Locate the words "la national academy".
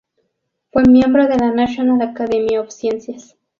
1.37-2.57